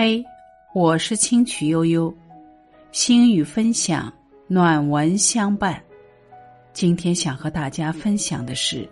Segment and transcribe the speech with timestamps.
[0.00, 0.24] 嘿，
[0.74, 2.14] 我是清曲悠悠，
[2.92, 4.12] 心语分享，
[4.46, 5.82] 暖文相伴。
[6.72, 8.88] 今天想和大家分享的是：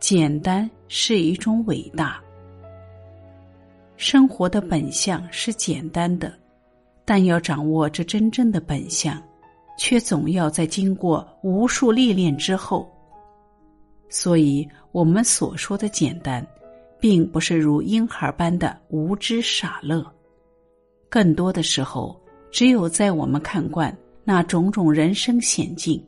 [0.00, 2.18] 简单是一种伟大。
[3.98, 6.32] 生活的本相是简单的，
[7.04, 9.22] 但要掌握这真正的本相，
[9.76, 12.90] 却总要在经过无数历练之后。
[14.08, 16.42] 所以，我们所说的简单。
[16.98, 20.04] 并不是如婴孩般的无知傻乐，
[21.08, 22.18] 更多的时候，
[22.50, 26.02] 只有在我们看惯那种种人生险境，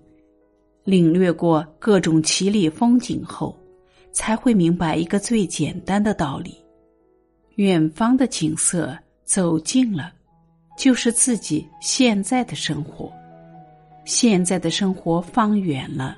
[0.85, 3.57] 领略过各种奇丽风景后，
[4.13, 6.57] 才会明白一个最简单的道理：
[7.57, 10.13] 远方的景色走近了，
[10.77, 13.13] 就是自己现在的生活；
[14.05, 16.17] 现在的生活放远了，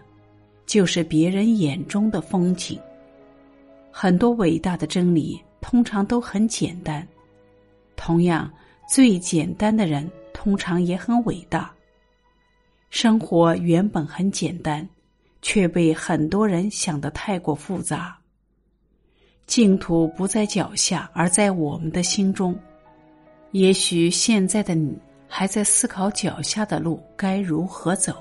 [0.64, 2.78] 就是别人眼中的风景。
[3.90, 7.06] 很多伟大的真理通常都很简单，
[7.96, 8.50] 同样，
[8.88, 11.72] 最简单的人通常也很伟大。
[12.88, 14.88] 生活原本很简单，
[15.42, 18.16] 却被很多人想得太过复杂。
[19.46, 22.56] 净土不在脚下，而在我们的心中。
[23.52, 28.14] 也许现在的你还在思考脚下的路该如何走，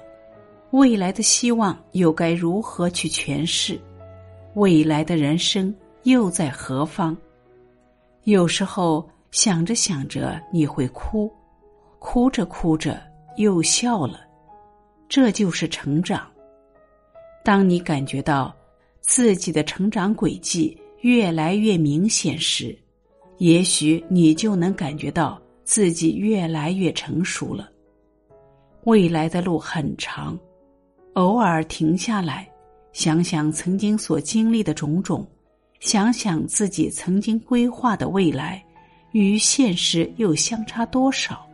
[0.72, 3.80] 未来的希望又该如何去诠释。
[4.60, 7.16] 未来的人生又在何方？
[8.26, 11.32] 有时候想着想着，你会哭，
[11.98, 13.02] 哭着哭着
[13.38, 14.20] 又笑了。
[15.08, 16.30] 这就是成长。
[17.42, 18.54] 当你感觉到
[19.00, 22.78] 自己的成长轨迹越来越明显时，
[23.38, 27.70] 也许你就能感觉到自己越来越成熟了。
[28.84, 30.38] 未来的路很长，
[31.14, 32.46] 偶尔停下来。
[32.92, 35.26] 想想曾经所经历的种种，
[35.80, 38.64] 想想自己曾经规划的未来，
[39.12, 41.46] 与现实又相差多少？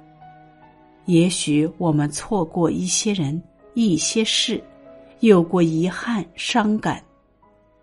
[1.05, 3.39] 也许我们错过一些人、
[3.75, 4.64] 一些事，
[5.20, 7.04] 有过遗憾、伤感，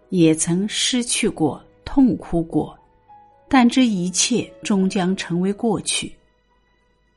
[0.09, 2.77] 也曾失去过、痛哭过，
[3.49, 6.13] 但这一切终将成为过去。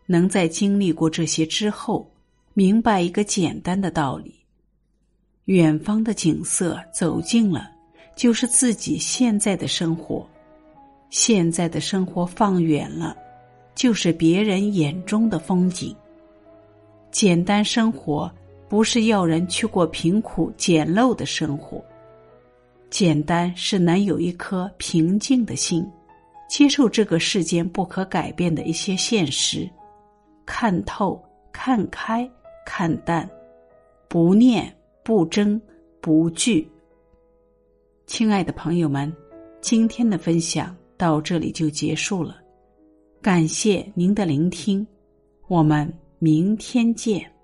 [0.06, 2.08] 能在经历过这些之后，
[2.54, 4.45] 明白一个简单的道理。
[5.46, 7.70] 远方的景色走近了，
[8.16, 10.26] 就是自己现在的生活；
[11.12, 13.16] 现在的生活放远了，
[13.76, 15.96] 就是别人眼中的风景。
[17.12, 18.32] 简单生活
[18.68, 21.80] 不是要人去过贫苦简陋的生活，
[22.90, 25.88] 简单是能有一颗平静的心，
[26.50, 29.70] 接受这个世间不可改变的一些现实，
[30.44, 32.28] 看透、看开、
[32.66, 33.30] 看淡，
[34.08, 34.76] 不念。
[35.06, 35.62] 不争
[36.02, 36.68] 不惧，
[38.08, 39.16] 亲爱的朋友们，
[39.62, 42.38] 今天的分享到这里就结束了，
[43.22, 44.86] 感谢您的聆听，
[45.48, 47.35] 我们明天见。